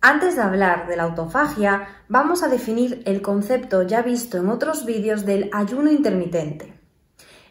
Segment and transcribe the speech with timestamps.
[0.00, 4.84] Antes de hablar de la autofagia, vamos a definir el concepto ya visto en otros
[4.84, 6.72] vídeos del ayuno intermitente.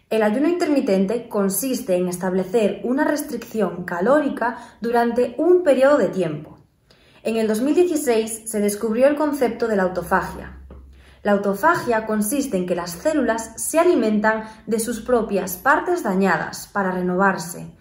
[0.10, 6.58] El ayuno intermitente consiste en establecer una restricción calórica durante un periodo de tiempo.
[7.22, 10.60] En el 2016 se descubrió el concepto de la autofagia.
[11.24, 16.92] La autofagia consiste en que las células se alimentan de sus propias partes dañadas para
[16.92, 17.76] renovarse,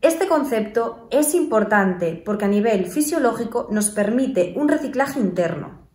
[0.00, 5.88] este concepto es importante porque a nivel fisiológico nos permite un reciclaje interno.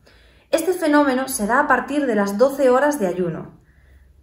[0.52, 3.59] Este fenómeno se da a partir de las 12 horas de ayuno.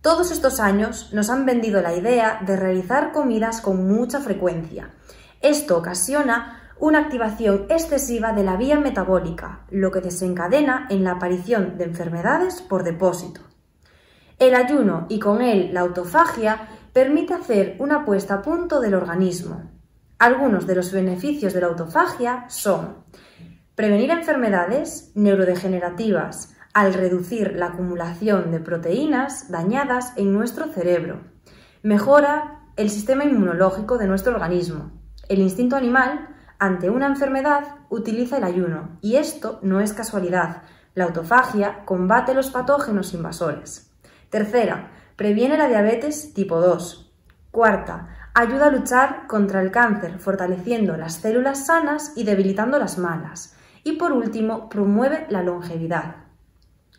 [0.02, 4.95] Todos estos años nos han vendido la idea de realizar comidas con mucha frecuencia.
[5.41, 11.78] Esto ocasiona una activación excesiva de la vía metabólica, lo que desencadena en la aparición
[11.78, 13.41] de enfermedades por depósito.
[14.38, 19.70] El ayuno y con él la autofagia permite hacer una puesta a punto del organismo.
[20.18, 23.04] Algunos de los beneficios de la autofagia son
[23.74, 31.22] prevenir enfermedades neurodegenerativas al reducir la acumulación de proteínas dañadas en nuestro cerebro,
[31.82, 34.92] mejora el sistema inmunológico de nuestro organismo.
[35.28, 40.62] El instinto animal, ante una enfermedad, utiliza el ayuno, y esto no es casualidad.
[40.94, 43.92] La autofagia combate los patógenos invasores.
[44.28, 47.12] Tercera, Previene la diabetes tipo 2.
[47.50, 53.54] Cuarta, ayuda a luchar contra el cáncer, fortaleciendo las células sanas y debilitando las malas.
[53.84, 56.16] Y por último, promueve la longevidad.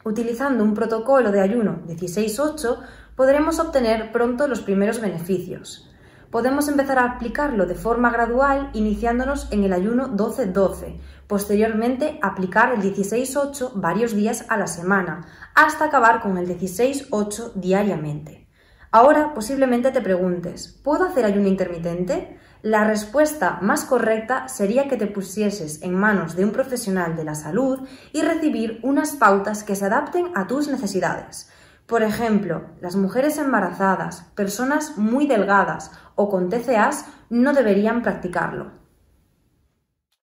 [0.04, 2.78] Utilizando un protocolo de ayuno 16-8,
[3.16, 5.91] podremos obtener pronto los primeros beneficios
[6.32, 12.82] podemos empezar a aplicarlo de forma gradual iniciándonos en el ayuno 12-12, posteriormente aplicar el
[12.82, 18.48] 16-8 varios días a la semana, hasta acabar con el 16-8 diariamente.
[18.92, 22.38] Ahora posiblemente te preguntes, ¿puedo hacer ayuno intermitente?
[22.62, 27.36] La respuesta más correcta sería que te pusieses en manos de un profesional de la
[27.36, 31.50] salud y recibir unas pautas que se adapten a tus necesidades.
[31.92, 38.81] Por ejemplo, las mujeres embarazadas, personas muy delgadas o con TCAs no deberían practicarlo.